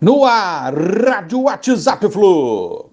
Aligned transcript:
No 0.00 0.24
ar, 0.24 0.72
Rádio 0.74 1.42
WhatsApp 1.42 2.08
Flu. 2.08 2.88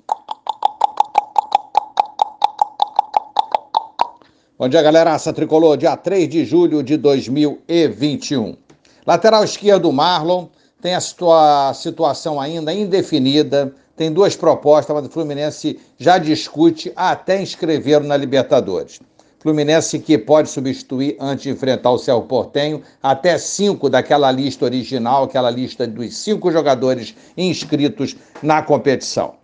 Bom 4.58 4.68
dia, 4.68 4.82
galera. 4.82 5.14
Aça 5.14 5.32
Tricolor, 5.32 5.78
dia 5.78 5.96
3 5.96 6.28
de 6.28 6.44
julho 6.44 6.82
de 6.82 6.98
2021. 6.98 8.58
Lateral 9.06 9.44
esquerdo, 9.44 9.92
Marlon, 9.92 10.48
tem 10.82 10.96
a 10.96 11.00
situa 11.00 11.72
situação 11.76 12.42
ainda 12.42 12.74
indefinida, 12.74 13.72
tem 13.96 14.12
duas 14.12 14.36
propostas, 14.36 14.96
mas 14.96 15.06
o 15.06 15.12
Fluminense 15.12 15.80
já 16.00 16.18
discute 16.18 16.92
até 16.96 17.40
inscrever 17.40 18.02
na 18.02 18.18
Libertadores. 18.18 19.00
Fluminense 19.46 20.00
que 20.00 20.18
pode 20.18 20.50
substituir 20.50 21.16
antes 21.20 21.44
de 21.44 21.52
enfrentar 21.52 21.92
o 21.92 22.00
Cerro 22.00 22.24
Portenho 22.24 22.82
até 23.04 23.38
cinco 23.38 23.88
daquela 23.88 24.32
lista 24.32 24.66
original, 24.66 25.26
aquela 25.26 25.52
lista 25.52 25.86
dos 25.86 26.18
cinco 26.18 26.52
jogadores 26.52 27.16
inscritos 27.38 28.16
na 28.42 28.64
competição. 28.64 29.36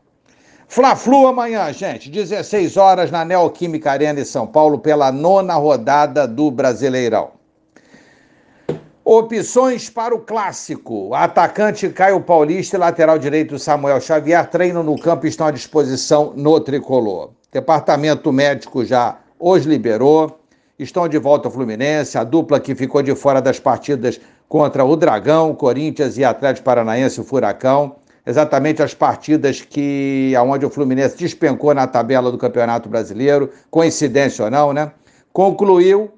Fla-Flu 0.67 1.27
amanhã, 1.27 1.71
gente, 1.71 2.09
16 2.09 2.77
horas 2.77 3.11
na 3.11 3.23
Neoquímica 3.23 3.91
Arena 3.91 4.21
em 4.21 4.25
São 4.25 4.47
Paulo 4.47 4.79
pela 4.79 5.11
nona 5.11 5.53
rodada 5.53 6.27
do 6.27 6.49
Brasileirão. 6.49 7.33
Opções 9.05 9.87
para 9.87 10.15
o 10.15 10.21
clássico. 10.21 11.13
Atacante 11.13 11.87
Caio 11.89 12.21
Paulista 12.21 12.75
e 12.75 12.79
lateral 12.79 13.19
direito 13.19 13.59
Samuel 13.59 14.01
Xavier 14.01 14.49
treinam 14.49 14.81
no 14.81 14.99
campo 14.99 15.27
e 15.27 15.29
estão 15.29 15.45
à 15.45 15.51
disposição 15.51 16.33
no 16.35 16.59
tricolor. 16.59 17.29
Departamento 17.51 18.31
médico 18.31 18.83
já 18.83 19.20
os 19.41 19.65
liberou. 19.65 20.37
Estão 20.77 21.07
de 21.07 21.17
volta 21.17 21.47
ao 21.47 21.51
Fluminense, 21.51 22.17
a 22.17 22.23
dupla 22.23 22.59
que 22.59 22.73
ficou 22.73 23.01
de 23.01 23.13
fora 23.15 23.41
das 23.41 23.59
partidas 23.59 24.19
contra 24.47 24.85
o 24.85 24.95
Dragão, 24.95 25.53
Corinthians 25.53 26.17
e 26.17 26.23
Atlético 26.23 26.65
Paranaense, 26.65 27.19
o 27.19 27.23
Furacão. 27.23 27.95
Exatamente 28.25 28.83
as 28.83 28.93
partidas 28.93 29.61
que 29.61 30.33
aonde 30.35 30.65
o 30.65 30.69
Fluminense 30.69 31.17
despencou 31.17 31.73
na 31.73 31.87
tabela 31.87 32.31
do 32.31 32.37
Campeonato 32.37 32.87
Brasileiro, 32.87 33.49
coincidência 33.69 34.45
ou 34.45 34.51
não, 34.51 34.73
né? 34.73 34.91
Concluiu 35.33 36.11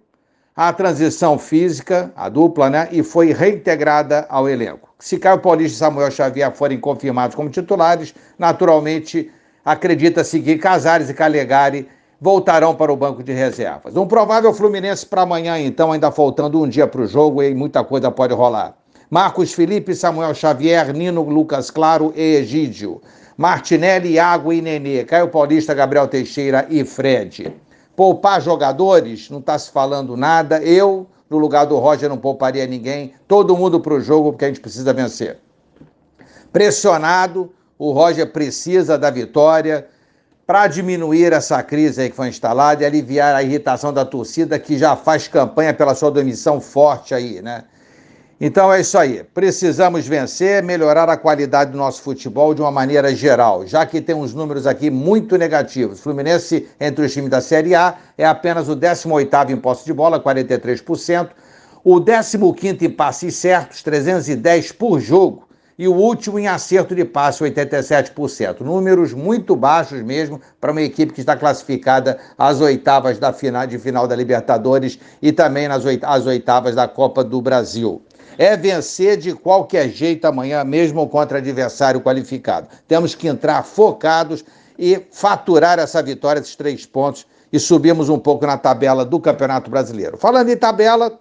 a 0.56 0.72
transição 0.72 1.38
física, 1.38 2.12
a 2.16 2.30
dupla, 2.30 2.70
né? 2.70 2.90
E 2.92 3.04
foi 3.04 3.32
reintegrada 3.32 4.26
ao 4.30 4.50
elenco. 4.50 4.90
Se 5.00 5.18
Caio 5.18 5.40
Paulista 5.40 5.76
e 5.76 5.80
Samuel 5.80 6.12
Xavier 6.12 6.54
forem 6.54 6.80
confirmados 6.80 7.36
como 7.36 7.50
titulares, 7.50 8.14
naturalmente 8.38 9.32
acredita-se 9.64 10.40
que 10.40 10.58
Casares 10.58 11.10
e 11.10 11.14
Calegari 11.14 11.88
voltarão 12.24 12.74
para 12.74 12.92
o 12.92 12.96
banco 12.96 13.22
de 13.22 13.34
reservas. 13.34 13.98
Um 13.98 14.08
provável 14.08 14.54
Fluminense 14.54 15.06
para 15.06 15.24
amanhã, 15.24 15.60
então, 15.60 15.92
ainda 15.92 16.10
faltando 16.10 16.62
um 16.62 16.70
dia 16.70 16.88
para 16.88 17.02
o 17.02 17.06
jogo 17.06 17.44
e 17.44 17.54
muita 17.54 17.84
coisa 17.84 18.10
pode 18.10 18.34
rolar. 18.34 18.78
Marcos 19.10 19.52
Felipe, 19.52 19.94
Samuel 19.94 20.34
Xavier, 20.34 20.94
Nino 20.94 21.22
Lucas 21.24 21.70
Claro 21.70 22.14
e 22.16 22.36
Egídio. 22.38 23.02
Martinelli, 23.36 24.14
Iago 24.14 24.54
e 24.54 24.62
Nenê. 24.62 25.04
Caio 25.04 25.28
Paulista, 25.28 25.74
Gabriel 25.74 26.08
Teixeira 26.08 26.66
e 26.70 26.86
Fred. 26.86 27.54
Poupar 27.94 28.42
jogadores, 28.42 29.30
não 29.30 29.40
está 29.40 29.60
se 29.60 29.70
falando 29.70 30.16
nada. 30.16 30.64
Eu, 30.64 31.06
no 31.30 31.38
lugar 31.38 31.66
do 31.66 31.78
Roger, 31.78 32.08
não 32.08 32.18
pouparia 32.18 32.66
ninguém. 32.66 33.14
Todo 33.28 33.58
mundo 33.58 33.82
para 33.82 33.96
o 33.96 34.00
jogo, 34.00 34.32
porque 34.32 34.46
a 34.46 34.48
gente 34.48 34.62
precisa 34.62 34.94
vencer. 34.94 35.40
Pressionado, 36.54 37.52
o 37.78 37.92
Roger 37.92 38.32
precisa 38.32 38.98
da 38.98 39.12
vitória 39.12 39.90
para 40.46 40.68
diminuir 40.68 41.32
essa 41.32 41.64
crise 41.64 42.02
aí 42.02 42.10
que 42.10 42.16
foi 42.16 42.28
instalada 42.28 42.84
e 42.84 42.86
aliviar 42.86 43.34
a 43.34 43.42
irritação 43.42 43.94
da 43.94 44.04
torcida 44.04 44.60
que 44.60 44.78
já 44.78 44.96
faz 44.96 45.28
campanha 45.28 45.74
pela 45.74 45.96
sua 45.96 46.12
demissão 46.12 46.60
forte 46.60 47.14
aí, 47.14 47.42
né? 47.42 47.64
Então 48.42 48.74
é 48.74 48.82
isso 48.82 48.98
aí. 48.98 49.24
Precisamos 49.34 50.06
vencer, 50.06 50.62
melhorar 50.62 51.08
a 51.08 51.16
qualidade 51.16 51.72
do 51.72 51.78
nosso 51.78 52.02
futebol 52.02 52.54
de 52.54 52.62
uma 52.62 52.72
maneira 52.72 53.16
geral, 53.16 53.66
já 53.66 53.86
que 53.86 54.02
tem 54.02 54.14
uns 54.14 54.34
números 54.34 54.68
aqui 54.68 54.90
muito 54.90 55.38
negativos. 55.38 56.02
Fluminense, 56.02 56.68
entre 56.78 57.06
os 57.06 57.14
times 57.14 57.30
da 57.30 57.40
Série 57.40 57.74
A, 57.74 57.96
é 58.18 58.26
apenas 58.26 58.68
o 58.68 58.76
18º 58.76 59.50
em 59.50 59.56
posse 59.56 59.86
de 59.86 59.94
bola, 59.94 60.22
43%, 60.22 61.30
o 61.86 62.02
15º 62.02 62.82
em 62.82 62.90
passes 62.90 63.36
certos, 63.36 63.82
310 63.82 64.74
por 64.74 65.00
jogo, 65.00 65.43
e 65.78 65.88
o 65.88 65.94
último 65.94 66.38
em 66.40 66.48
acerto 66.48 66.96
de 66.96 67.04
passe, 67.06 67.44
87%. 67.44 68.62
Números 68.62 69.14
muito 69.14 69.56
baixos 69.56 70.02
mesmo 70.02 70.40
para 70.60 70.72
uma 70.72 70.82
equipe 70.82 71.14
que 71.14 71.22
está 71.22 71.36
classificada 71.36 72.20
às 72.38 72.62
oitavas 72.62 73.18
da 73.18 73.34
final, 73.34 73.66
de 73.66 73.80
final 73.80 74.08
da 74.08 74.16
Libertadores 74.16 75.00
e 75.22 75.32
também 75.32 75.68
nas 75.68 75.84
às 76.04 76.26
oitavas 76.26 76.76
da 76.76 76.88
Copa 76.88 77.24
do 77.24 77.42
Brasil. 77.42 78.02
É 78.38 78.58
vencer 78.58 79.18
de 79.18 79.34
qualquer 79.34 79.90
jeito 79.90 80.26
amanhã, 80.26 80.64
mesmo 80.64 81.08
contra 81.08 81.38
adversário 81.38 82.02
qualificado. 82.02 82.68
Temos 82.88 83.14
que 83.14 83.28
entrar 83.28 83.64
focados 83.64 84.44
e 84.78 85.00
faturar 85.12 85.78
essa 85.78 86.02
vitória, 86.02 86.40
esses 86.40 86.56
três 86.56 86.86
pontos, 86.86 87.28
e 87.52 87.60
subirmos 87.60 88.10
um 88.10 88.18
pouco 88.18 88.48
na 88.48 88.58
tabela 88.58 89.06
do 89.06 89.20
Campeonato 89.20 89.70
Brasileiro. 89.70 90.18
Falando 90.18 90.50
em 90.50 90.58
tabela, 90.58 91.20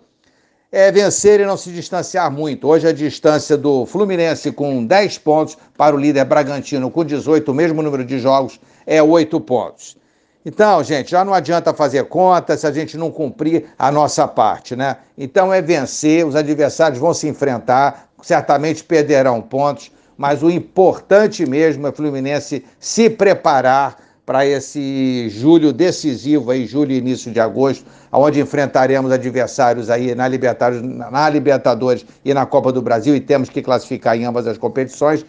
é 0.72 0.90
vencer 0.90 1.38
e 1.38 1.44
não 1.44 1.58
se 1.58 1.70
distanciar 1.70 2.32
muito. 2.32 2.66
Hoje 2.66 2.88
a 2.88 2.92
distância 2.92 3.58
do 3.58 3.84
Fluminense 3.84 4.50
com 4.50 4.82
10 4.86 5.18
pontos 5.18 5.58
para 5.76 5.94
o 5.94 5.98
líder 5.98 6.24
Bragantino 6.24 6.90
com 6.90 7.04
18, 7.04 7.52
o 7.52 7.54
mesmo 7.54 7.82
número 7.82 8.02
de 8.02 8.18
jogos, 8.18 8.58
é 8.86 9.02
8 9.02 9.38
pontos. 9.42 9.98
Então, 10.44 10.82
gente, 10.82 11.10
já 11.10 11.22
não 11.24 11.34
adianta 11.34 11.74
fazer 11.74 12.04
conta 12.04 12.56
se 12.56 12.66
a 12.66 12.72
gente 12.72 12.96
não 12.96 13.10
cumprir 13.10 13.66
a 13.78 13.92
nossa 13.92 14.26
parte, 14.26 14.74
né? 14.74 14.96
Então 15.16 15.52
é 15.52 15.60
vencer, 15.60 16.26
os 16.26 16.34
adversários 16.34 16.98
vão 16.98 17.12
se 17.12 17.28
enfrentar, 17.28 18.08
certamente 18.22 18.82
perderão 18.82 19.42
pontos, 19.42 19.92
mas 20.16 20.42
o 20.42 20.50
importante 20.50 21.44
mesmo 21.44 21.86
é 21.86 21.90
o 21.90 21.92
Fluminense 21.92 22.64
se 22.80 23.10
preparar 23.10 23.96
para 24.24 24.46
esse 24.46 25.28
julho 25.30 25.72
decisivo, 25.72 26.50
aí, 26.50 26.64
julho 26.66 26.92
e 26.92 26.98
início 26.98 27.32
de 27.32 27.40
agosto, 27.40 27.84
onde 28.12 28.40
enfrentaremos 28.40 29.10
adversários 29.10 29.90
aí 29.90 30.14
na 30.14 30.28
Libertadores, 30.28 30.82
na 30.82 31.28
Libertadores 31.28 32.06
e 32.24 32.32
na 32.32 32.46
Copa 32.46 32.72
do 32.72 32.80
Brasil, 32.80 33.16
e 33.16 33.20
temos 33.20 33.48
que 33.48 33.60
classificar 33.60 34.16
em 34.16 34.24
ambas 34.24 34.46
as 34.46 34.56
competições. 34.56 35.26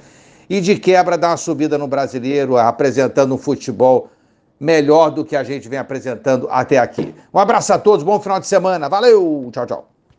E 0.50 0.62
de 0.62 0.78
quebra 0.78 1.18
dar 1.18 1.30
uma 1.30 1.38
subida 1.38 1.78
no 1.78 1.88
brasileiro, 1.88 2.58
apresentando 2.58 3.34
um 3.34 3.38
futebol 3.38 4.09
melhor 4.59 5.09
do 5.09 5.26
que 5.26 5.36
a 5.36 5.44
gente 5.44 5.68
vem 5.68 5.80
apresentando 5.80 6.48
até 6.52 6.78
aqui. 6.78 7.14
Um 7.34 7.40
abraço 7.40 7.74
a 7.74 7.80
todos, 7.80 8.03
bom 8.03 8.20
final 8.20 8.40
de 8.40 8.48
semana. 8.48 8.88
Valeu, 8.88 9.50
tchau, 9.52 9.66
tchau. 9.66 9.93